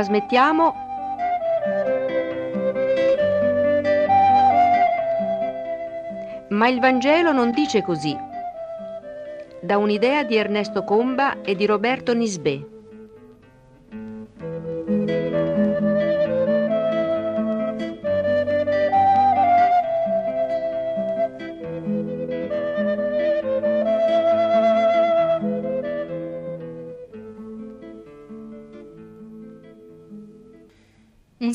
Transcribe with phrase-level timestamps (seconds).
[0.00, 0.88] trasmettiamo
[6.48, 8.16] Ma il Vangelo non dice così.
[9.60, 12.69] Da un'idea di Ernesto Comba e di Roberto Nisbè.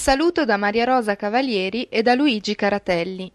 [0.05, 3.31] Saluto da Maria Rosa Cavalieri e da Luigi Caratelli.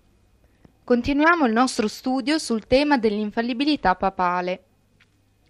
[0.85, 4.63] Continuiamo il nostro studio sul tema dell'infallibilità papale.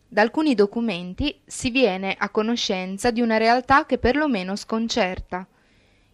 [0.08, 5.46] Da alcuni documenti si viene a conoscenza di una realtà che perlomeno sconcerta.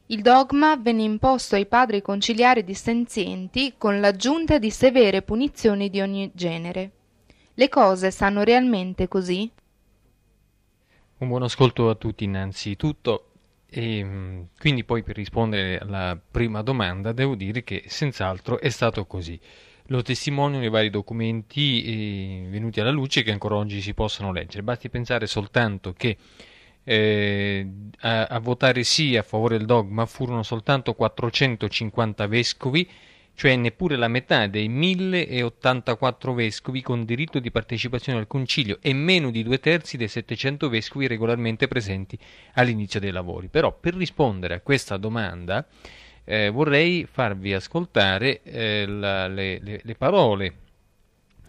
[0.07, 6.33] Il dogma venne imposto ai padri conciliari dissenzienti con l'aggiunta di severe punizioni di ogni
[6.35, 6.91] genere.
[7.55, 9.49] Le cose stanno realmente così?
[11.19, 13.26] Un buon ascolto a tutti innanzitutto.
[13.69, 19.07] E mm, quindi poi per rispondere alla prima domanda devo dire che senz'altro è stato
[19.07, 19.39] così.
[19.89, 24.63] Lo testimoniano i vari documenti eh, venuti alla luce che ancora oggi si possono leggere.
[24.63, 26.17] Basti pensare soltanto che
[26.83, 27.69] eh,
[28.01, 32.89] a, a, votare sì a favore del dogma furono soltanto 450 vescovi
[33.37, 39.31] cioè neppure la metà dei 1084 vescovi con diritto di partecipazione al concilio e meno
[39.31, 42.19] di due terzi dei 700 vescovi regolarmente presenti
[42.55, 43.49] all'inizio dei lavori.
[43.49, 45.67] Però per rispondere a questa domanda
[46.25, 50.55] eh, vorrei farvi ascoltare eh, la, le, le, le, parole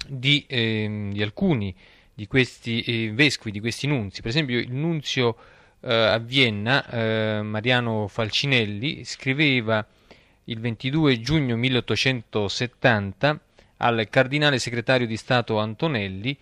[0.09, 1.73] di, eh, di, alcuni
[2.13, 4.21] di questi eh, vescovi, di questi nunzi.
[4.21, 5.37] Per esempio il nunzio
[5.79, 9.87] eh, a Vienna, eh, Mariano Falcinelli, scriveva
[10.49, 13.39] il 22 giugno 1870
[13.77, 16.37] al cardinale segretario di Stato Antonelli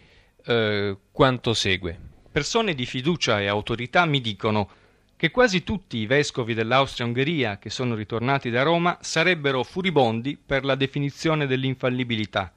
[0.45, 1.97] eh, quanto segue.
[2.31, 4.69] Persone di fiducia e autorità mi dicono
[5.15, 10.75] che quasi tutti i vescovi dell'Austria-Ungheria che sono ritornati da Roma sarebbero furibondi per la
[10.75, 12.53] definizione dell'infallibilità.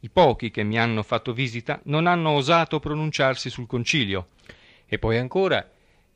[0.00, 4.28] I pochi che mi hanno fatto visita non hanno osato pronunciarsi sul concilio.
[4.84, 5.66] E poi ancora,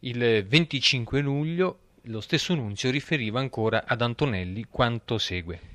[0.00, 1.78] il 25 luglio
[2.08, 5.74] lo stesso nunzio riferiva ancora ad Antonelli quanto segue.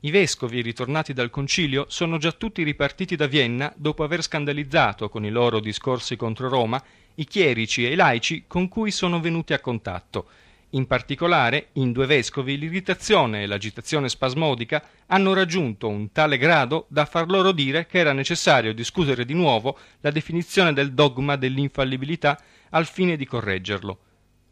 [0.00, 5.24] I vescovi ritornati dal concilio sono già tutti ripartiti da Vienna dopo aver scandalizzato con
[5.24, 6.82] i loro discorsi contro Roma
[7.14, 10.28] i chierici e i laici con cui sono venuti a contatto.
[10.70, 17.06] In particolare, in due vescovi l'irritazione e l'agitazione spasmodica hanno raggiunto un tale grado da
[17.06, 22.40] far loro dire che era necessario discutere di nuovo la definizione del dogma dell'infallibilità
[22.70, 24.00] al fine di correggerlo.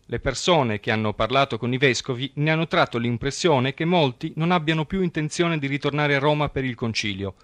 [0.08, 4.52] Le persone che hanno parlato con i vescovi ne hanno tratto l'impressione che molti non
[4.52, 7.34] abbiano più intenzione di ritornare a Roma per il concilio.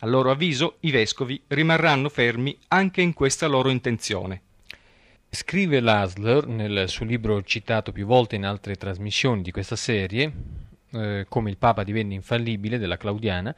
[0.00, 4.42] A loro avviso i vescovi rimarranno fermi anche in questa loro intenzione.
[5.30, 10.32] Scrive Lasler nel suo libro citato più volte in altre trasmissioni di questa serie,
[10.90, 13.54] eh, come il Papa divenne infallibile della Claudiana,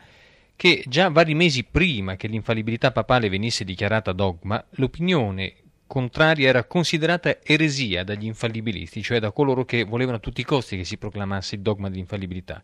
[0.54, 5.54] che già vari mesi prima che l'infallibilità papale venisse dichiarata dogma, l'opinione
[5.92, 10.78] contraria era considerata eresia dagli infallibilisti, cioè da coloro che volevano a tutti i costi
[10.78, 12.62] che si proclamasse il dogma dell'infallibilità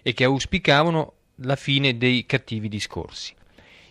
[0.00, 3.34] e che auspicavano la fine dei cattivi discorsi.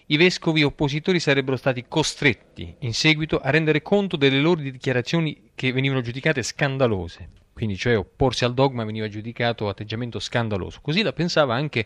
[0.07, 5.71] I vescovi oppositori sarebbero stati costretti in seguito a rendere conto delle loro dichiarazioni che
[5.71, 10.79] venivano giudicate scandalose, quindi cioè opporsi al dogma veniva giudicato atteggiamento scandaloso.
[10.81, 11.85] Così la pensava anche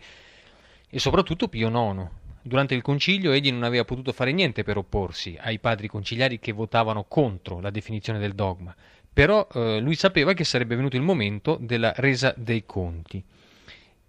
[0.88, 2.08] e soprattutto Pio IX,
[2.46, 6.52] Durante il concilio egli non aveva potuto fare niente per opporsi ai padri conciliari che
[6.52, 8.76] votavano contro la definizione del dogma,
[9.10, 13.24] però eh, lui sapeva che sarebbe venuto il momento della resa dei conti.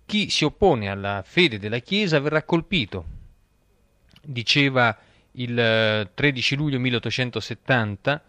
[0.06, 3.06] Chi si oppone alla fede della Chiesa verrà colpito,
[4.22, 4.98] diceva
[5.32, 8.24] il 13 eh, luglio 1870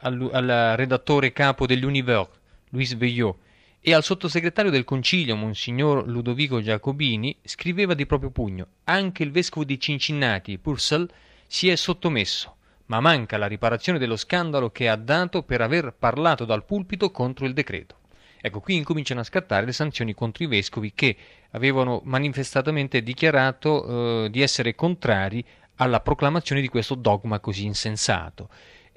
[0.00, 2.28] al, al redattore capo degli Univers,
[2.68, 3.38] Louis Veillot,
[3.80, 9.64] e al sottosegretario del concilio, Monsignor Ludovico Giacobini, scriveva di proprio pugno anche il vescovo
[9.64, 11.08] di Cincinnati, Purcell,
[11.46, 12.56] si è sottomesso,
[12.86, 17.46] ma manca la riparazione dello scandalo che ha dato per aver parlato dal pulpito contro
[17.46, 17.96] il decreto.
[18.42, 21.16] Ecco, qui incominciano a scattare le sanzioni contro i vescovi che
[21.50, 25.44] avevano manifestamente dichiarato eh, di essere contrari
[25.76, 28.48] alla proclamazione di questo dogma così insensato.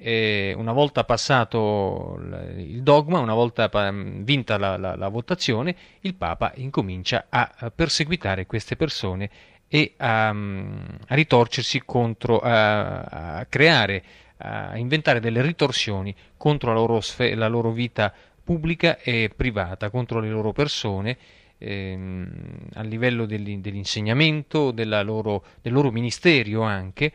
[0.06, 2.20] E una volta passato
[2.58, 8.76] il dogma, una volta vinta la, la, la votazione, il Papa incomincia a perseguitare queste
[8.76, 9.30] persone
[9.66, 14.04] e a, a ritorcersi contro, a, a, creare,
[14.36, 18.12] a inventare delle ritorsioni contro la loro, sfe- la loro vita
[18.44, 21.16] pubblica e privata, contro le loro persone
[21.56, 22.28] ehm,
[22.74, 24.70] a livello dell'insegnamento,
[25.02, 27.10] loro, del loro ministero anche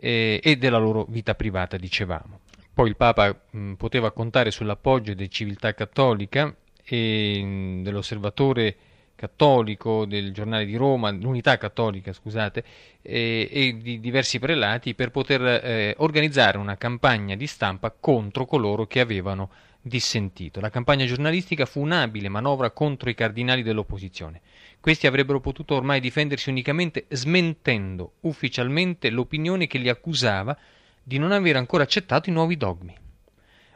[0.00, 2.40] eh, e della loro vita privata, dicevamo.
[2.74, 8.76] poi il Papa mh, poteva contare sull'appoggio di Civiltà Cattolica e mh, dell'osservatore
[9.20, 12.64] cattolico del giornale di Roma, l'unità cattolica, scusate,
[13.02, 18.86] e, e di diversi prelati per poter eh, organizzare una campagna di stampa contro coloro
[18.86, 19.50] che avevano
[19.80, 20.60] dissentito.
[20.60, 24.40] La campagna giornalistica fu un'abile manovra contro i cardinali dell'opposizione.
[24.80, 30.56] Questi avrebbero potuto ormai difendersi unicamente smentendo ufficialmente l'opinione che li accusava
[31.02, 32.96] di non aver ancora accettato i nuovi dogmi.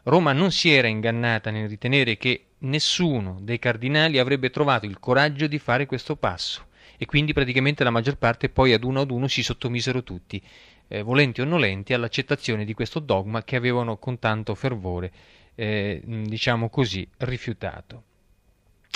[0.04, 5.46] Roma non si era ingannata nel ritenere che nessuno dei cardinali avrebbe trovato il coraggio
[5.46, 6.66] di fare questo passo
[6.98, 10.40] e quindi praticamente la maggior parte poi ad uno ad uno si sottomisero tutti,
[10.88, 15.12] eh, volenti o nolenti, all'accettazione di questo dogma che avevano con tanto fervore,
[15.54, 18.02] eh, diciamo così, rifiutato.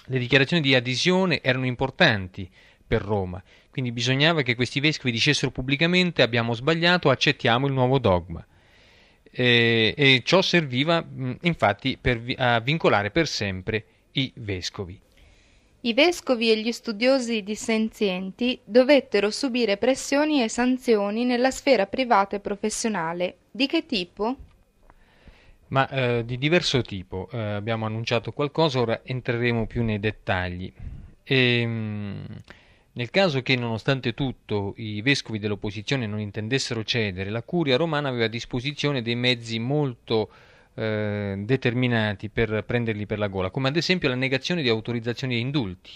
[0.07, 2.49] Le dichiarazioni di adesione erano importanti
[2.87, 8.45] per Roma, quindi bisognava che questi vescovi dicessero pubblicamente abbiamo sbagliato, accettiamo il nuovo dogma
[9.31, 14.99] eh, e ciò serviva mh, infatti per, a vincolare per sempre i vescovi.
[15.83, 22.41] I vescovi e gli studiosi dissenzienti dovettero subire pressioni e sanzioni nella sfera privata e
[22.41, 23.37] professionale.
[23.51, 24.37] Di che tipo?
[25.69, 27.29] Ma eh, di diverso tipo.
[27.33, 30.73] Eh, abbiamo annunciato qualcosa, ora entreremo più nei dettagli.
[31.25, 32.37] E, ehm, mh,
[32.93, 38.25] nel caso che, nonostante tutto, i vescovi dell'opposizione non intendessero cedere, la curia romana aveva
[38.25, 40.31] a disposizione dei mezzi molto
[40.75, 45.39] eh, determinati per prenderli per la gola, come ad esempio la negazione di autorizzazioni e
[45.39, 45.91] indulti.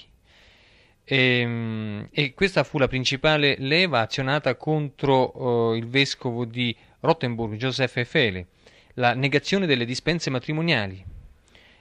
[1.05, 7.57] E, ehm, e, questa fu la principale leva azionata contro eh, il vescovo di Rottenburg,
[7.57, 8.47] Joseph Efele,
[8.95, 11.05] la negazione delle dispense matrimoniali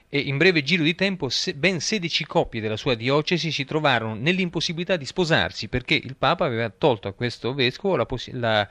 [0.08, 4.96] e in breve giro di tempo ben 16 coppie della sua diocesi si trovarono nell'impossibilità
[4.96, 8.68] di sposarsi perché il Papa aveva tolto a questo vescovo la, la,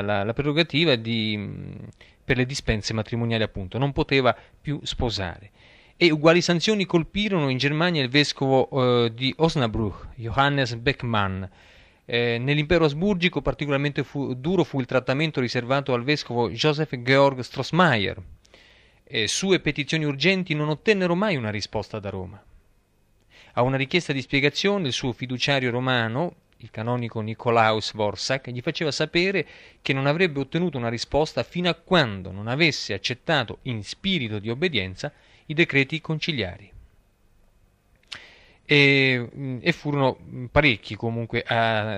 [0.00, 1.38] la, la prerogativa di,
[2.24, 5.50] per le dispense matrimoniali, appunto, non poteva più sposare.
[5.96, 8.68] E uguali sanzioni colpirono in Germania il vescovo
[9.04, 11.44] eh, di Osnabrück, Johannes Beckmann.
[12.06, 18.22] Eh, nell'impero asburgico particolarmente fu, duro fu il trattamento riservato al vescovo Joseph Georg Strossmayer,
[19.04, 22.42] e sue petizioni urgenti non ottennero mai una risposta da Roma.
[23.54, 28.90] A una richiesta di spiegazione il suo fiduciario romano, il canonico Nicolaus Vorsak, gli faceva
[28.90, 29.46] sapere
[29.80, 34.50] che non avrebbe ottenuto una risposta fino a quando non avesse accettato in spirito di
[34.50, 35.12] obbedienza
[35.46, 36.73] i decreti conciliari
[38.66, 40.16] e, e, furono
[40.50, 41.96] parecchi comunque a,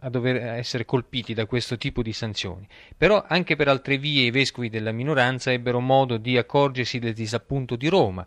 [0.00, 2.66] a, dover essere colpiti da questo tipo di sanzioni.
[2.96, 7.76] Però anche per altre vie i vescovi della minoranza ebbero modo di accorgersi del disappunto
[7.76, 8.26] di Roma.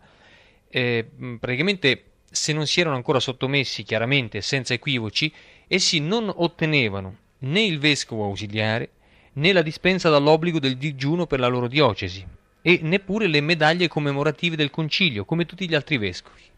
[0.68, 1.06] Eh,
[1.38, 5.32] praticamente se non si erano ancora sottomessi chiaramente senza equivoci,
[5.68, 8.90] essi non ottenevano né il vescovo ausiliare
[9.34, 12.26] né la dispensa dall'obbligo del digiuno per la loro diocesi
[12.62, 16.52] e neppure le medaglie commemorative del concilio come tutti gli altri vescovi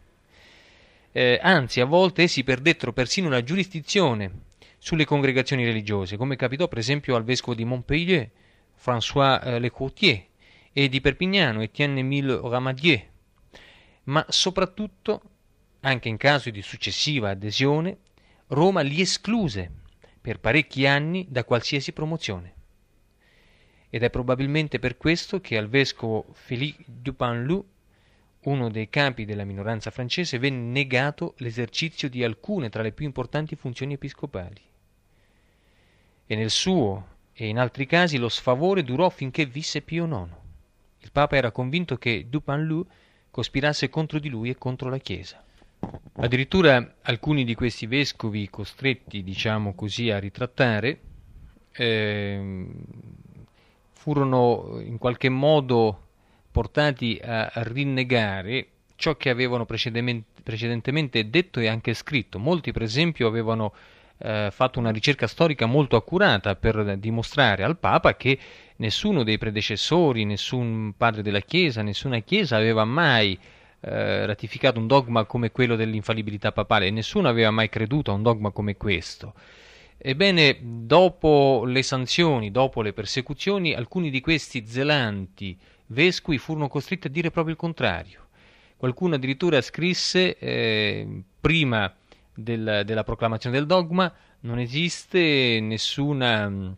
[1.16, 4.40] eh, anzi a volte essi perdettero persino la giurisdizione
[4.76, 8.30] sulle congregazioni religiose, come capitò per esempio al vescovo di Montpellier,
[8.78, 10.26] François eh, Lecourtier,
[10.74, 13.08] e di Perpignano, Etienne Emile Ramadier,
[14.04, 15.22] ma soprattutto,
[15.80, 17.96] anche in caso di successiva adesione,
[18.48, 19.70] Roma li escluse
[20.20, 22.54] per parecchi anni da qualsiasi promozione.
[23.88, 27.64] Ed è probabilmente per questo che al vescovo Philippe Dupin-Loup
[28.46, 33.56] uno dei capi della minoranza francese, venne negato l'esercizio di alcune tra le più importanti
[33.56, 34.60] funzioni episcopali.
[36.26, 40.28] E nel suo e in altri casi lo sfavore durò finché visse Pio IX.
[41.00, 42.88] Il Papa era convinto che Dupanloup
[43.30, 45.44] cospirasse contro di lui e contro la Chiesa.
[46.18, 51.00] Addirittura alcuni di questi vescovi costretti, diciamo così, a ritrattare,
[51.72, 52.66] eh,
[53.92, 56.05] furono in qualche modo
[56.56, 62.38] portati a rinnegare ciò che avevano precedentemente detto e anche scritto.
[62.38, 63.74] Molti, per esempio, avevano
[64.16, 68.38] eh, fatto una ricerca storica molto accurata per dimostrare al Papa che
[68.76, 73.38] nessuno dei predecessori, nessun padre della Chiesa, nessuna Chiesa aveva mai
[73.80, 78.22] eh, ratificato un dogma come quello dell'infallibilità papale e nessuno aveva mai creduto a un
[78.22, 79.34] dogma come questo.
[79.98, 87.10] Ebbene, dopo le sanzioni, dopo le persecuzioni, alcuni di questi zelanti vescovi furono costretti a
[87.10, 88.26] dire proprio il contrario.
[88.76, 91.92] Qualcuno addirittura scrisse eh, prima
[92.34, 96.72] del, della proclamazione del dogma non esiste nessuna mm,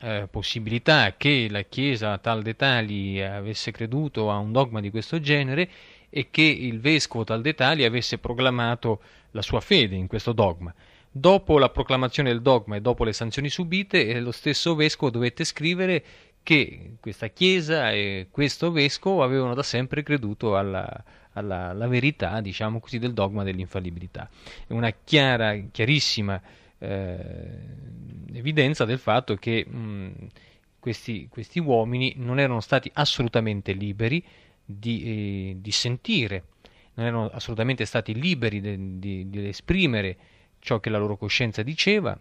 [0.00, 5.18] eh, possibilità che la Chiesa tal de tali avesse creduto a un dogma di questo
[5.18, 5.68] genere
[6.08, 10.72] e che il vescovo tal de tali avesse proclamato la sua fede in questo dogma.
[11.10, 15.44] Dopo la proclamazione del dogma e dopo le sanzioni subite, eh, lo stesso vescovo dovette
[15.44, 16.04] scrivere
[16.48, 22.80] che questa Chiesa e questo Vescovo avevano da sempre creduto alla, alla, alla verità, diciamo
[22.80, 24.30] così, del dogma dell'infallibilità.
[24.66, 26.40] È una chiara, chiarissima
[26.78, 27.36] eh,
[28.32, 30.28] evidenza del fatto che mh,
[30.78, 34.24] questi, questi, uomini non erano stati assolutamente liberi
[34.64, 36.44] di, eh, di sentire,
[36.94, 40.16] non erano assolutamente stati liberi di, di, di esprimere
[40.60, 42.18] ciò che la loro coscienza diceva,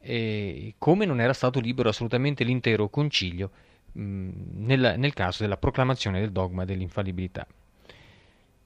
[0.00, 3.50] e come non era stato libero assolutamente l'intero concilio
[3.92, 7.46] mh, nel, nel, caso della proclamazione del dogma dell'infallibilità.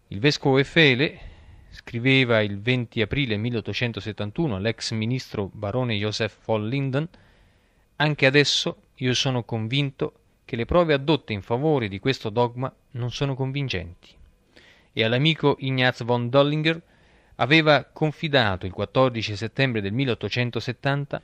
[0.08, 1.32] Il vescovo Efele
[1.70, 7.08] scriveva il 20 aprile 1871 all'ex ministro barone Joseph von Linden
[7.96, 10.12] anche adesso io sono convinto
[10.44, 14.10] che le prove addotte in favore di questo dogma non sono convincenti.
[14.92, 16.80] E all'amico Ignaz von Dollinger
[17.36, 21.22] aveva confidato il 14 settembre del 1870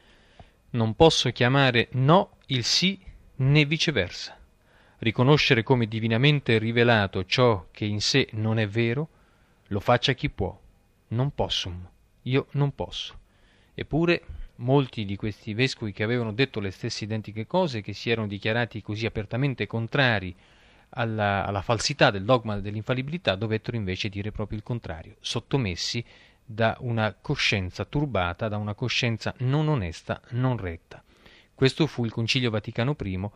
[0.71, 2.99] non posso chiamare no il sì
[3.37, 4.39] né viceversa.
[4.99, 9.09] Riconoscere come divinamente rivelato ciò che in sé non è vero,
[9.69, 10.59] lo faccia chi può.
[11.09, 11.89] Non possum.
[12.23, 13.19] Io non posso.
[13.75, 14.23] Eppure
[14.57, 18.83] molti di questi vescovi che avevano detto le stesse identiche cose, che si erano dichiarati
[18.83, 20.37] così apertamente contrari
[20.91, 26.05] alla, alla falsità del dogma dell'infallibilità, dovettero invece dire proprio il contrario, sottomessi
[26.45, 31.03] da una coscienza turbata, da una coscienza non onesta, non retta.
[31.55, 33.31] Questo fu il Concilio Vaticano I,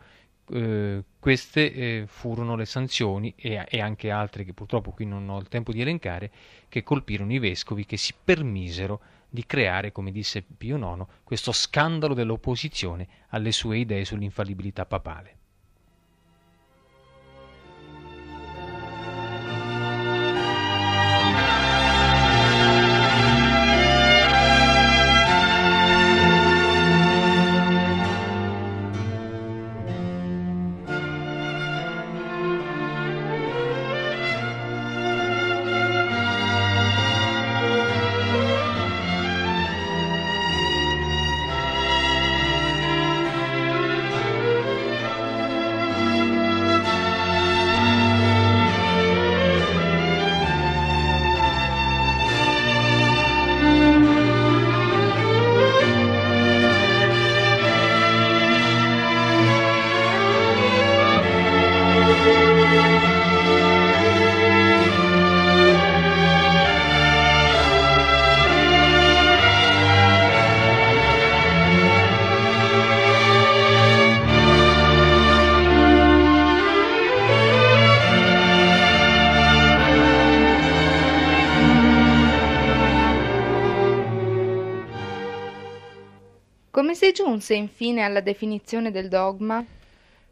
[0.51, 5.39] eh, queste eh, furono le sanzioni e, e, anche altre che purtroppo qui non ho
[5.39, 6.31] il tempo di elencare,
[6.67, 12.13] che colpirono i vescovi che si permisero di creare, come disse Pio IX, questo scandalo
[12.13, 15.37] dell'opposizione alle sue idee sull'infallibilità papale.
[87.35, 89.63] Giunse infine alla definizione del dogma?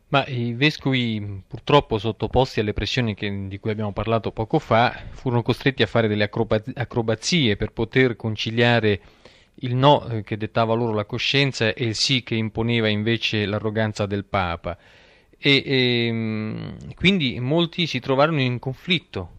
[0.08, 5.42] Ma i vescovi, purtroppo sottoposti alle pressioni che, di cui abbiamo parlato poco fa, furono
[5.42, 6.30] costretti a fare delle
[6.76, 9.02] acrobazie per poter conciliare
[9.56, 14.06] il no eh, che dettava loro la coscienza e il sì che imponeva invece l'arroganza
[14.06, 14.78] del Papa.
[15.38, 19.30] E, e ehm, quindi molti si trovarono in conflitto,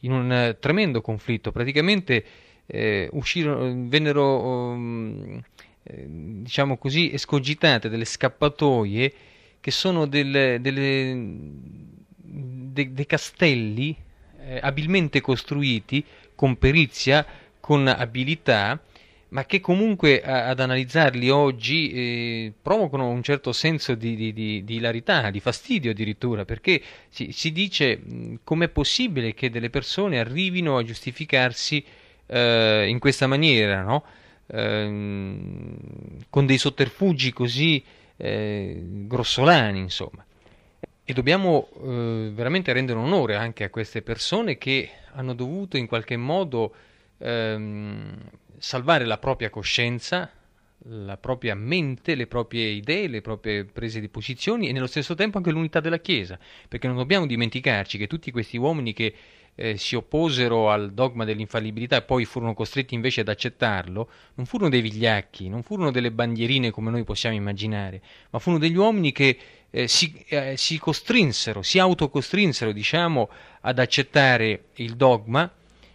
[0.00, 1.52] in un eh, tremendo conflitto.
[1.52, 2.24] Praticamente
[2.66, 4.42] eh, uscirono, vennero.
[4.42, 5.42] Um,
[5.88, 9.12] eh, diciamo così, escogitate, delle scappatoie
[9.60, 11.14] che sono delle, delle,
[12.16, 13.96] de, dei castelli
[14.40, 16.04] eh, abilmente costruiti
[16.34, 17.24] con perizia,
[17.58, 18.80] con abilità,
[19.30, 24.64] ma che comunque a, ad analizzarli oggi eh, provocano un certo senso di, di, di,
[24.64, 28.00] di, ilarità, di fastidio addirittura, perché si, si dice
[28.44, 31.82] com'è possibile che delle persone arrivino a giustificarsi
[32.26, 34.04] eh, in questa maniera, no?
[34.48, 35.76] Ehm,
[36.28, 37.82] con dei sotterfugi così
[38.16, 40.24] eh, grossolani, insomma.
[41.04, 46.16] E dobbiamo eh, veramente rendere onore anche a queste persone che hanno dovuto in qualche
[46.16, 46.74] modo
[47.18, 48.14] ehm,
[48.58, 50.30] salvare la propria coscienza,
[50.90, 55.38] la propria mente, le proprie idee, le proprie prese di posizioni e nello stesso tempo
[55.38, 56.38] anche l'unità della Chiesa,
[56.68, 59.14] perché non dobbiamo dimenticarci che tutti questi uomini che
[59.60, 64.70] eh, si opposero al dogma dell'infallibilità e poi furono costretti invece ad accettarlo, non furono
[64.70, 68.00] dei vigliacchi, non furono delle bandierine come noi possiamo immaginare,
[68.30, 69.36] ma furono degli uomini che
[69.70, 73.28] eh, si, eh, si, costrinsero, si autocostrinsero, diciamo,
[73.62, 75.52] ad accettare il dogma,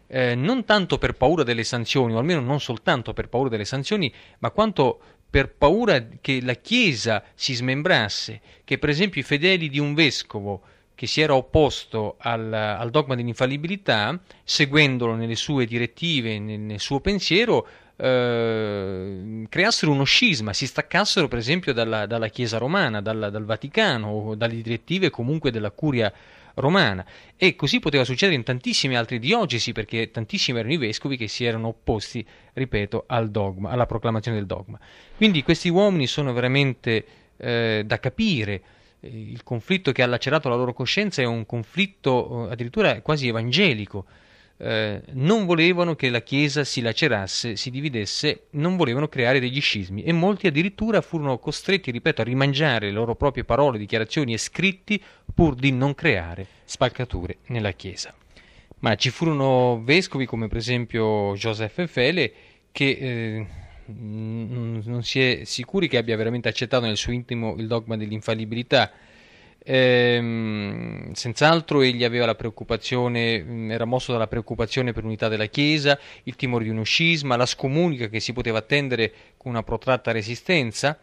[0.07, 4.13] eh, non tanto per paura delle sanzioni, o almeno non soltanto per paura delle sanzioni,
[4.39, 9.79] ma quanto per paura che la Chiesa si smembrasse, che per esempio i fedeli di
[9.79, 10.63] un vescovo,
[11.03, 17.01] che si era opposto al, al dogma dell'infallibilità, seguendolo nelle sue direttive, nel, nel suo
[17.01, 17.67] pensiero,
[17.97, 24.07] eh, creassero uno scisma, si staccassero per esempio dalla, dalla Chiesa romana, dalla, dal Vaticano
[24.07, 26.09] o dalle direttive comunque della curia
[26.53, 27.05] romana
[27.35, 31.43] e così poteva succedere in tantissimi altri diocesi perché tantissimi erano i vescovi che si
[31.43, 34.79] erano opposti, ripeto, al dogma, alla proclamazione del dogma.
[35.17, 37.05] Quindi questi uomini sono veramente
[37.35, 38.61] eh, da capire
[39.03, 44.05] il conflitto che ha lacerato la loro coscienza è un conflitto eh, addirittura quasi evangelico.
[44.55, 50.03] Eh, non volevano che la Chiesa si lacerasse, si dividesse, non volevano creare degli scismi
[50.03, 55.01] e molti addirittura furono costretti, ripeto, a rimangiare le loro proprie parole, dichiarazioni e scritti
[55.33, 58.13] pur di non creare spaccature nella Chiesa.
[58.79, 62.33] Ma ci furono vescovi come per esempio Joseph Fele
[62.71, 63.47] che eh,
[63.99, 68.91] non si è sicuri che abbia veramente accettato nel suo intimo il dogma dell'infallibilità.
[69.65, 76.35] Ehm, senz'altro egli aveva la preoccupazione, era mosso dalla preoccupazione per l'unità della Chiesa, il
[76.35, 80.99] timore di uno scisma, la scomunica che si poteva attendere con una protratta resistenza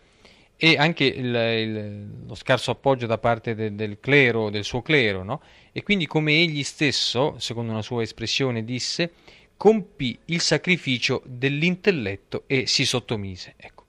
[0.63, 5.23] e anche il, il, lo scarso appoggio da parte de, del clero, del suo clero,
[5.23, 5.41] no?
[5.73, 9.13] e quindi come egli stesso, secondo una sua espressione, disse,
[9.61, 13.53] compì il sacrificio dell'intelletto e si sottomise.
[13.59, 13.85] Ecco.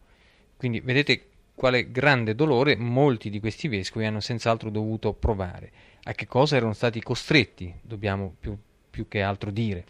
[0.57, 5.71] Quindi vedete quale grande dolore molti di questi vescovi hanno senz'altro dovuto provare.
[6.03, 8.57] A che cosa erano stati costretti, dobbiamo più,
[8.89, 9.85] più che altro dire.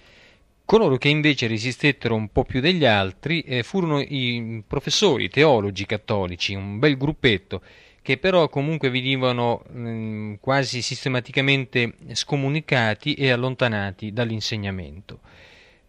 [0.66, 5.88] Coloro che invece resistettero un po' più degli altri eh, furono i professori, i teologi
[5.88, 7.60] cattolici, un bel gruppetto,
[8.04, 15.22] che però comunque venivano mh, mm, quasi sistematicamente scomunicati e allontanati dall'insegnamento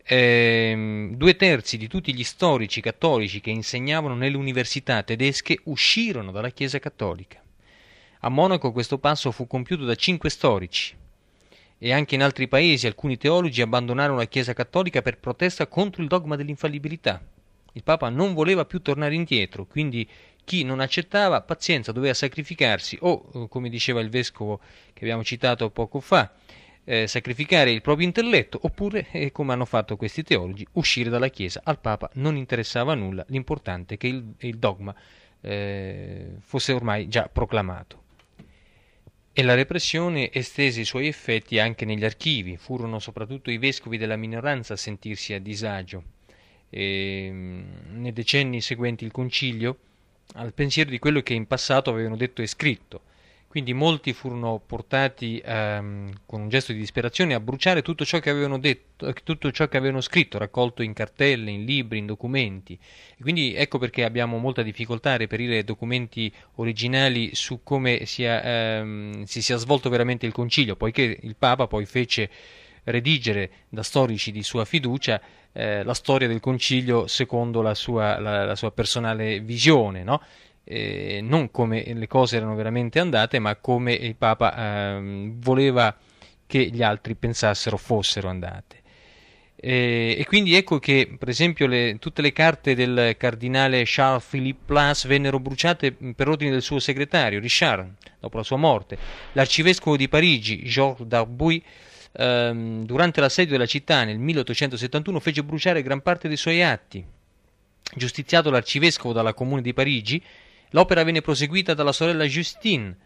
[0.04, 6.50] ehm, due terzi di tutti gli storici cattolici che insegnavano nelle università tedesche uscirono dalla
[6.50, 7.42] Chiesa cattolica.
[8.20, 10.94] A Monaco questo passo fu compiuto da cinque storici
[11.78, 16.08] e anche in altri paesi alcuni teologi abbandonarono la Chiesa cattolica per protesta contro il
[16.08, 17.20] dogma dell'infallibilità.
[17.72, 20.08] Il Papa non voleva più tornare indietro, quindi
[20.44, 24.60] chi non accettava, pazienza, doveva sacrificarsi o, come diceva il vescovo
[24.92, 26.30] che abbiamo citato poco fa,
[26.84, 31.60] eh, sacrificare il proprio intelletto oppure, eh, come hanno fatto questi teologi, uscire dalla Chiesa.
[31.64, 34.94] Al Papa non interessava nulla, l'importante è che il, il dogma
[35.40, 38.00] eh, fosse ormai già proclamato.
[39.34, 44.16] E la repressione estese i suoi effetti anche negli archivi, furono soprattutto i vescovi della
[44.16, 46.02] minoranza a sentirsi a disagio.
[46.68, 49.78] E, ehm, nei decenni seguenti il concilio,
[50.34, 53.02] al pensiero di quello che in passato avevano detto e scritto,
[53.52, 58.30] quindi molti furono portati ehm, con un gesto di disperazione a bruciare tutto ciò che
[58.30, 62.78] avevano detto, tutto ciò che avevano scritto, raccolto in cartelle, in libri, in documenti.
[63.14, 69.24] E quindi ecco perché abbiamo molta difficoltà a reperire documenti originali su come sia, ehm,
[69.24, 72.30] si sia svolto veramente il concilio, poiché il Papa poi fece
[72.84, 75.20] redigere da storici di sua fiducia
[75.52, 80.22] eh, la storia del concilio secondo la sua, la, la sua personale visione, no?
[80.64, 85.96] Eh, non come le cose erano veramente andate, ma come il Papa eh, voleva
[86.46, 88.80] che gli altri pensassero fossero andate.
[89.64, 95.06] Eh, e quindi ecco che, per esempio, le, tutte le carte del cardinale Charles-Philippe Plas
[95.06, 98.98] vennero bruciate per ordine del suo segretario, Richard, dopo la sua morte.
[99.32, 101.62] L'arcivescovo di Parigi, Georges Darbuy,
[102.12, 107.04] ehm, durante l'assedio della città nel 1871 fece bruciare gran parte dei suoi atti.
[107.94, 110.20] Giustiziato l'arcivescovo dalla Comune di Parigi,
[110.72, 112.96] L'opera venne proseguita dalla sorella Justine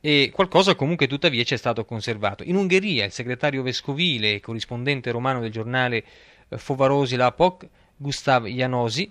[0.00, 2.42] e qualcosa comunque tuttavia ci è stato conservato.
[2.44, 6.04] In Ungheria il segretario vescovile e corrispondente romano del giornale
[6.48, 9.10] eh, Fovarosi Lapok, Gustav Janosi,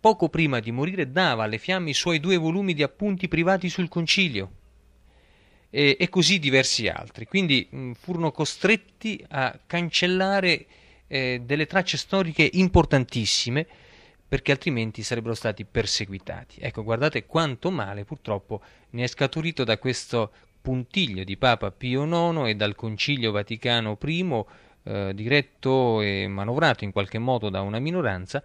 [0.00, 3.88] poco prima di morire dava alle fiamme i suoi due volumi di appunti privati sul
[3.88, 4.50] concilio
[5.70, 7.26] e, e così diversi altri.
[7.26, 10.66] Quindi mh, furono costretti a cancellare
[11.06, 13.66] eh, delle tracce storiche importantissime
[14.28, 16.60] perché altrimenti sarebbero stati perseguitati.
[16.60, 18.60] Ecco, guardate quanto male purtroppo
[18.90, 24.44] ne è scaturito da questo puntiglio di Papa Pio IX e dal Concilio Vaticano I,
[24.82, 28.42] eh, diretto e manovrato in qualche modo da una minoranza,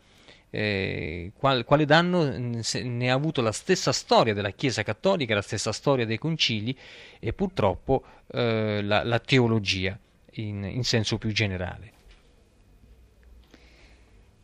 [0.50, 5.72] eh, qual, quale danno ne ha avuto la stessa storia della Chiesa Cattolica, la stessa
[5.72, 6.78] storia dei concili
[7.20, 9.98] e purtroppo eh, la, la, teologia
[10.34, 11.92] in, in senso più generale.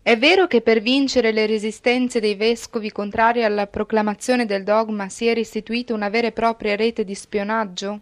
[0.10, 5.28] È vero che per vincere le resistenze dei vescovi contrari alla proclamazione del dogma si
[5.28, 8.00] è istituita una vera e propria rete di spionaggio?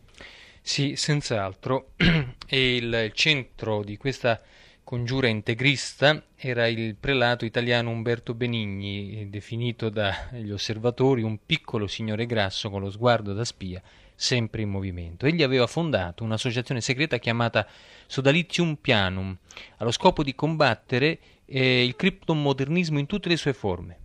[0.61, 1.89] Sì, senz'altro.
[2.47, 4.41] e il centro di questa
[4.85, 12.69] congiura integrista era il prelato italiano Umberto Benigni, definito dagli osservatori un piccolo signore grasso
[12.69, 13.81] con lo sguardo da spia,
[14.15, 15.25] sempre in movimento.
[15.25, 17.67] Egli aveva fondato un'associazione segreta chiamata
[18.05, 19.37] Sodalitium Pianum,
[19.79, 23.97] allo scopo di combattere eh, il criptomodernismo in tutte le sue forme.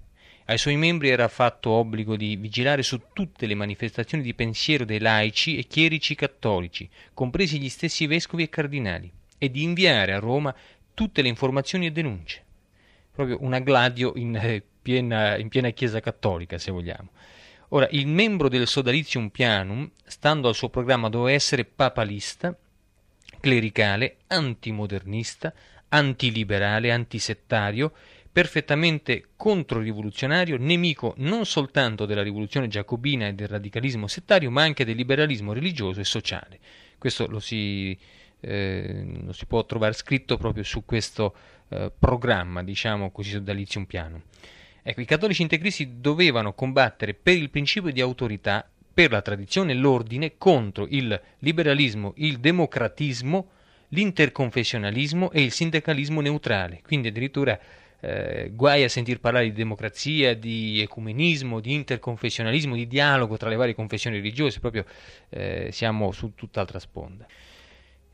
[0.47, 4.99] Ai suoi membri era fatto obbligo di vigilare su tutte le manifestazioni di pensiero dei
[4.99, 10.55] laici e chierici cattolici, compresi gli stessi vescovi e cardinali, e di inviare a Roma
[10.95, 12.45] tutte le informazioni e denunce.
[13.13, 17.11] Proprio una gladio in, eh, piena, in piena Chiesa cattolica, se vogliamo.
[17.69, 22.55] Ora, il membro del Sodalitium Pianum, stando al suo programma, doveva essere papalista,
[23.41, 25.55] clericale, antimodernista,
[25.93, 27.93] antiliberale, antisettario,
[28.33, 34.97] perfettamente controrivoluzionario, nemico non soltanto della rivoluzione giacobina e del radicalismo settario, ma anche del
[34.97, 36.59] liberalismo religioso e sociale.
[36.97, 37.97] Questo lo si,
[38.41, 41.35] eh, lo si può trovare scritto proprio su questo
[41.69, 44.23] eh, programma, diciamo così, da Lizium Piano.
[44.83, 49.75] Ecco, i cattolici integristi dovevano combattere per il principio di autorità, per la tradizione e
[49.75, 53.51] l'ordine, contro il liberalismo, il democratismo,
[53.93, 57.59] l'interconfessionalismo e il sindacalismo neutrale, quindi addirittura
[58.01, 63.57] eh, guai a sentir parlare di democrazia, di ecumenismo, di interconfessionalismo, di dialogo tra le
[63.57, 64.85] varie confessioni religiose, proprio
[65.29, 67.27] eh, siamo su tutt'altra sponda.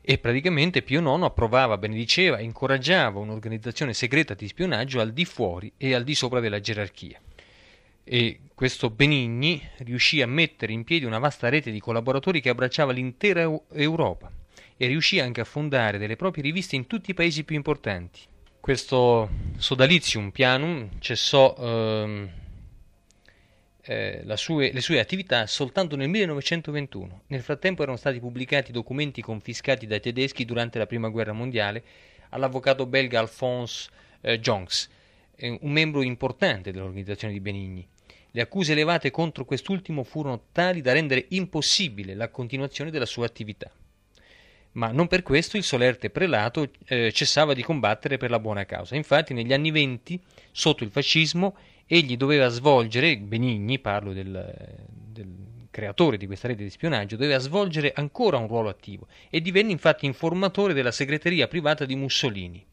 [0.01, 5.93] E praticamente Pio IX approvava, benediceva, incoraggiava un'organizzazione segreta di spionaggio al di fuori e
[5.93, 7.19] al di sopra della gerarchia.
[8.03, 12.91] E questo Benigni riuscì a mettere in piedi una vasta rete di collaboratori che abbracciava
[12.91, 13.41] l'intera
[13.73, 14.31] Europa
[14.81, 18.21] e riuscì anche a fondare delle proprie riviste in tutti i paesi più importanti.
[18.61, 22.29] Questo Sodalizium Pianum cessò ehm,
[23.81, 27.23] eh, sue, le sue attività soltanto nel 1921.
[27.27, 31.83] Nel frattempo erano stati pubblicati documenti confiscati dai tedeschi durante la Prima Guerra Mondiale
[32.29, 33.89] all'avvocato belga Alphonse
[34.21, 34.89] eh, Jonks,
[35.35, 37.85] eh, un membro importante dell'organizzazione di Benigni.
[38.31, 43.69] Le accuse elevate contro quest'ultimo furono tali da rendere impossibile la continuazione della sua attività
[44.79, 48.95] ma non per questo il solerte prelato eh, cessava di combattere per la buona causa.
[48.95, 50.17] Infatti negli anni venti,
[50.51, 55.35] sotto il fascismo, egli doveva svolgere, Benigni, parlo del, del
[55.69, 60.05] creatore di questa rete di spionaggio, doveva svolgere ancora un ruolo attivo e divenne infatti
[60.05, 62.65] informatore della segreteria privata di Mussolini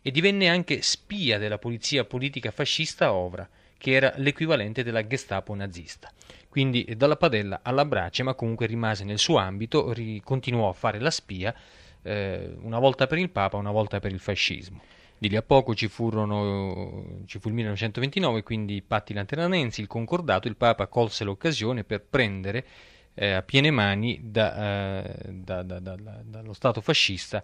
[0.00, 6.10] e divenne anche spia della polizia politica fascista Ovra, che era l'equivalente della Gestapo nazista.
[6.48, 11.10] Quindi dalla padella alla brace, ma comunque rimase nel suo ambito, continuò a fare la
[11.10, 11.54] spia,
[12.02, 14.80] eh, una volta per il Papa, una volta per il fascismo.
[15.16, 19.88] Di lì a poco ci, furono, ci fu il 1929, quindi i patti lateranensi, il
[19.88, 22.64] concordato, il Papa colse l'occasione per prendere
[23.14, 27.42] eh, a piene mani da, eh, da, da, dallo Stato fascista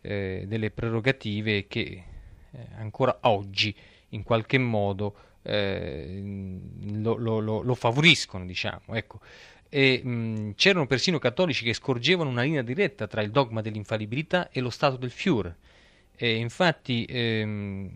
[0.00, 2.04] eh, delle prerogative che
[2.52, 3.74] eh, ancora oggi
[4.10, 6.20] in qualche modo eh,
[6.94, 8.94] lo, lo, lo, favoriscono, diciamo.
[8.94, 9.20] Ecco.
[9.68, 14.60] E, mh, c'erano persino cattolici che scorgevano una linea diretta tra il dogma dell'infallibilità e
[14.60, 15.54] lo stato del Führer.
[16.16, 17.90] E infatti ehm,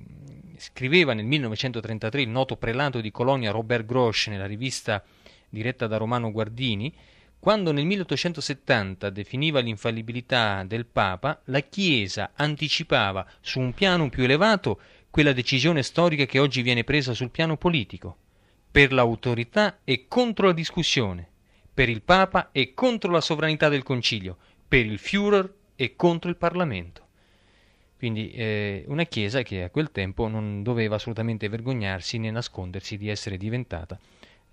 [0.58, 5.02] scriveva nel 1933 il noto prelato di Colonia Robert Grosch nella rivista
[5.48, 6.94] diretta da Romano Guardini,
[7.40, 14.78] quando nel 1870 definiva l'infallibilità del Papa, la Chiesa anticipava su un piano più elevato
[15.10, 18.16] quella decisione storica che oggi viene presa sul piano politico,
[18.70, 21.28] per l'autorità e contro la discussione,
[21.74, 24.36] per il Papa e contro la sovranità del Concilio,
[24.68, 27.08] per il Führer e contro il Parlamento.
[27.98, 33.08] Quindi eh, una Chiesa che a quel tempo non doveva assolutamente vergognarsi né nascondersi di
[33.08, 33.98] essere diventata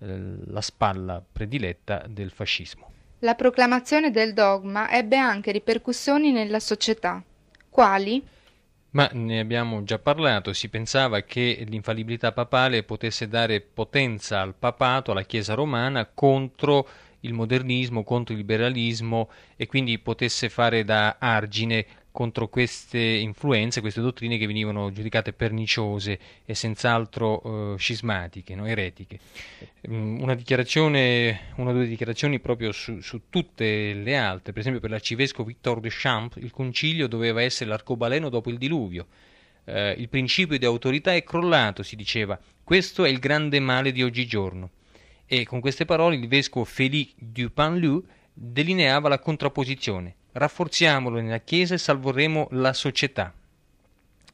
[0.00, 0.06] eh,
[0.46, 2.90] la spalla prediletta del fascismo.
[3.20, 7.22] La proclamazione del dogma ebbe anche ripercussioni nella società.
[7.68, 8.22] Quali?
[8.90, 15.10] Ma ne abbiamo già parlato, si pensava che l'infallibilità papale potesse dare potenza al papato,
[15.10, 16.88] alla Chiesa romana, contro
[17.20, 24.00] il modernismo, contro il liberalismo e quindi potesse fare da argine contro queste influenze, queste
[24.00, 28.66] dottrine che venivano giudicate perniciose e senz'altro eh, scismatiche, no?
[28.66, 29.18] eretiche.
[29.88, 34.80] Mm, una dichiarazione, una o due dichiarazioni proprio su, su, tutte le altre, per esempio
[34.80, 39.06] per l'arcivescovo Victor de Champs il concilio doveva essere l'arcobaleno dopo il diluvio.
[39.64, 44.02] Eh, il principio di autorità è crollato, si diceva, questo è il grande male di
[44.02, 44.70] oggigiorno.
[45.26, 51.78] E con queste parole il vescovo Félix Dupin-Lu delineava la contrapposizione rafforziamolo nella Chiesa e
[51.78, 53.34] salvorremo la società.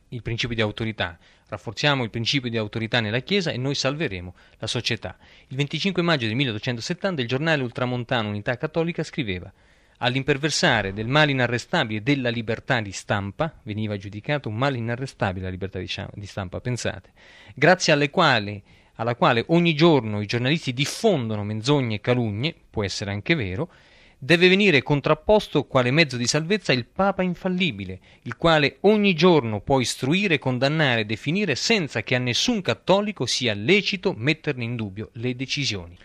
[0.09, 1.19] Il principio di autorità.
[1.49, 5.17] Rafforziamo il principio di autorità nella Chiesa e noi salveremo la società.
[5.49, 9.53] Il 25 maggio del 1870 il giornale ultramontano Unità Cattolica scriveva
[9.99, 15.79] all'imperversare del male inarrestabile della libertà di stampa, veniva giudicato un male inarrestabile la libertà
[15.79, 17.13] di stampa, pensate,
[17.55, 18.63] grazie alle quali,
[18.97, 23.71] alla quale ogni giorno i giornalisti diffondono menzogne e calunnie, può essere anche vero,
[24.25, 29.81] deve venire contrapposto quale mezzo di salvezza il Papa infallibile, il quale ogni giorno può
[29.81, 35.37] istruire, condannare e definire senza che a nessun cattolico sia lecito metterne in dubbio le
[35.37, 35.99] decisioni.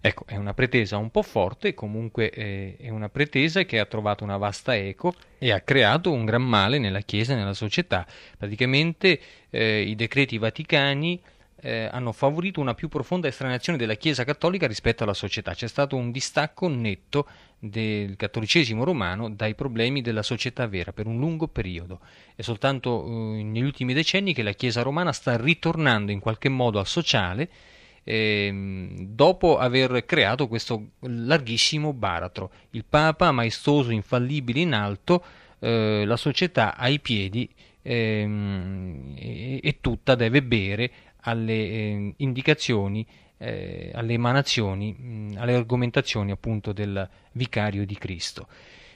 [0.00, 4.22] Ecco, è una pretesa un po' forte, comunque eh, è una pretesa che ha trovato
[4.22, 8.06] una vasta eco e ha creato un gran male nella Chiesa e nella società.
[8.38, 9.18] Praticamente
[9.50, 11.20] eh, i decreti vaticani
[11.64, 15.54] eh, hanno favorito una più profonda estraneazione della Chiesa cattolica rispetto alla società.
[15.54, 17.26] C'è stato un distacco netto
[17.58, 22.00] del cattolicesimo romano dai problemi della società vera per un lungo periodo.
[22.34, 26.78] È soltanto eh, negli ultimi decenni che la Chiesa romana sta ritornando in qualche modo
[26.78, 27.48] al sociale
[28.04, 32.50] ehm, dopo aver creato questo larghissimo baratro.
[32.72, 35.24] Il Papa maestoso, infallibile in alto,
[35.60, 37.48] eh, la società ai piedi
[37.80, 40.90] ehm, e, e, tutta deve bere
[41.24, 43.06] alle eh, indicazioni,
[43.38, 48.48] eh, alle emanazioni, mh, alle argomentazioni appunto del vicario di Cristo.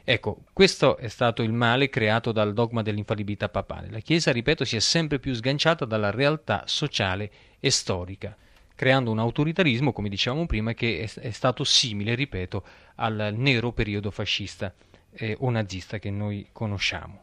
[0.04, 3.90] Ecco, questo è stato il male creato dal dogma dell'infallibilità papale.
[3.90, 8.34] La Chiesa, ripeto, si è sempre più sganciata dalla realtà sociale e storica
[8.78, 12.64] creando un autoritarismo, come dicevamo prima, che è, è stato simile, ripeto,
[12.94, 14.72] al nero periodo fascista
[15.14, 17.22] eh, o nazista che noi conosciamo.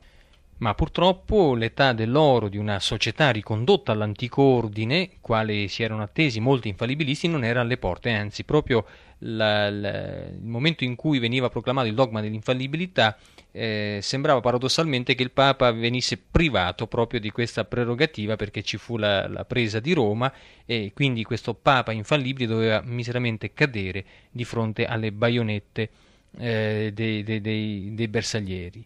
[0.58, 6.70] Ma purtroppo l'età dell'oro di una società ricondotta all'antico ordine, quale si erano attesi molti
[6.70, 8.86] infallibilisti, non era alle porte, anzi proprio
[9.20, 13.18] la, la, il momento in cui veniva proclamato il dogma dell'infallibilità
[13.52, 18.98] eh, sembrava paradossalmente che il Papa venisse privato proprio di questa prerogativa perché ci fu
[18.98, 20.32] la, la, presa di Roma
[20.66, 25.90] e quindi questo Papa infallibile doveva miseramente cadere di fronte alle baionette
[26.38, 28.86] eh, dei, dei, dei, dei, bersaglieri.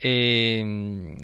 [0.00, 1.14] E, mm,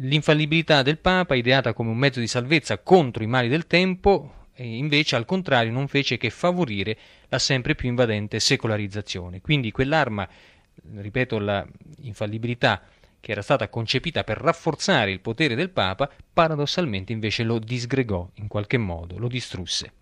[0.00, 5.16] l'infallibilità del Papa, ideata come un mezzo di salvezza contro i mali del tempo, invece
[5.16, 6.96] al contrario non fece che favorire
[7.28, 9.40] la sempre più invadente secolarizzazione.
[9.40, 10.28] Quindi quell'arma
[10.96, 12.82] ripeto, l'infallibilità
[13.20, 18.48] che era stata concepita per rafforzare il potere del Papa, paradossalmente invece lo disgregò in
[18.48, 19.92] qualche modo, lo distrusse.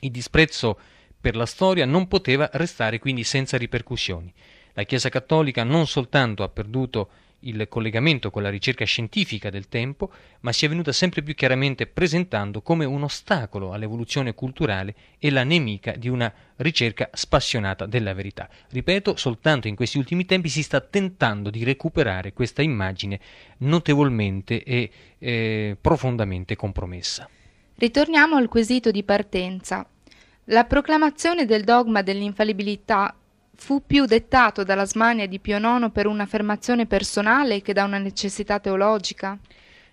[0.00, 0.78] Il disprezzo
[1.20, 4.32] per la storia non poteva restare quindi senza ripercussioni.
[4.72, 7.10] La Chiesa cattolica non soltanto ha perduto
[7.42, 11.86] il collegamento con la ricerca scientifica del tempo, ma si è venuta sempre più chiaramente
[11.86, 18.48] presentando come un ostacolo all'evoluzione culturale e la nemica di una ricerca spassionata della verità.
[18.70, 23.20] Ripeto, soltanto in questi ultimi tempi si sta tentando di recuperare questa immagine
[23.58, 27.28] notevolmente e eh, profondamente compromessa.
[27.76, 29.86] Ritorniamo al quesito di partenza.
[30.46, 33.16] La proclamazione del dogma dell'infallibilità
[33.54, 38.58] fu più dettato dalla smania di Pio IX per un'affermazione personale che da una necessità
[38.58, 39.38] teologica?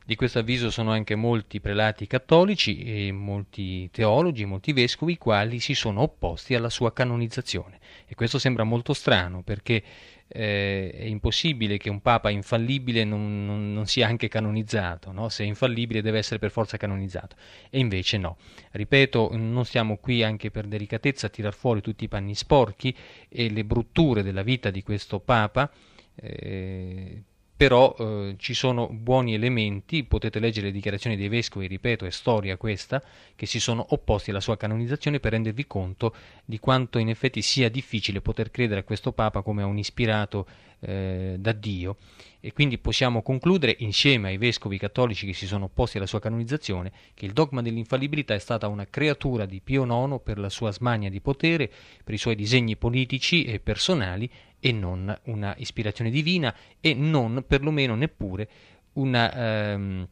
[0.09, 5.59] Di questo avviso sono anche molti prelati cattolici e molti teologi, molti vescovi, i quali
[5.59, 7.77] si sono opposti alla sua canonizzazione.
[8.07, 9.83] E questo sembra molto strano perché
[10.31, 15.27] eh, è impossibile che un papa infallibile non, non, non sia anche canonizzato, no?
[15.29, 17.35] se è infallibile deve essere per forza canonizzato,
[17.69, 18.37] e invece no.
[18.71, 22.95] Ripeto, non stiamo qui anche per delicatezza a tirar fuori tutti i panni sporchi
[23.27, 25.71] e le brutture della vita di questo papa,
[26.15, 27.23] eh,
[27.59, 32.55] però eh, ci sono buoni elementi, potete leggere le dichiarazioni dei vescovi, ripeto, è storia
[32.55, 33.03] questa,
[33.35, 37.67] che si sono opposti alla sua canonizzazione per rendervi conto di quanto in effetti sia
[37.67, 40.47] difficile poter credere a questo Papa come a un ispirato
[40.79, 41.97] eh, da Dio.
[42.39, 46.93] E quindi possiamo concludere insieme ai vescovi cattolici che si sono opposti alla sua canonizzazione
[47.13, 51.09] che il dogma dell'infallibilità è stata una creatura di Pio IX per la sua smania
[51.09, 51.69] di potere,
[52.01, 57.95] per i suoi disegni politici e personali e non una ispirazione divina e non perlomeno
[57.95, 58.49] neppure
[58.93, 60.07] un ehm,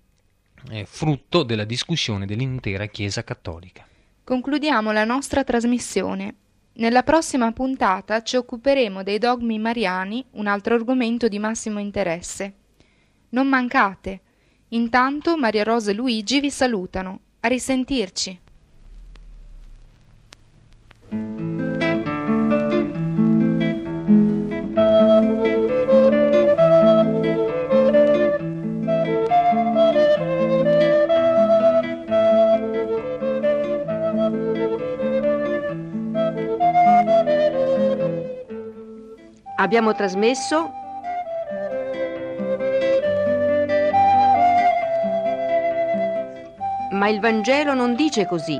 [0.69, 3.85] eh, frutto della discussione dell'intera Chiesa cattolica.
[4.23, 6.35] Concludiamo la nostra trasmissione.
[6.73, 12.53] Nella prossima puntata ci occuperemo dei dogmi mariani, un altro argomento di massimo interesse.
[13.29, 14.21] Non mancate.
[14.69, 17.19] Intanto Maria Rosa e Luigi vi salutano.
[17.39, 18.39] A risentirci.
[39.59, 40.71] Abbiamo trasmesso
[46.91, 48.59] Ma il Vangelo non dice così,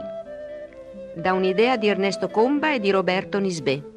[1.15, 3.96] da un'idea di Ernesto Comba e di Roberto Nisbet.